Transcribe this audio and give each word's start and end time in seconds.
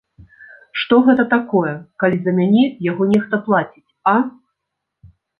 Што 0.83 0.95
гэта 1.09 1.23
такое, 1.33 1.73
калі 2.03 2.17
за 2.27 2.33
мяне 2.39 2.63
яго 2.91 3.03
нехта 3.11 3.35
плаціць, 3.49 3.85
а? 4.13 4.15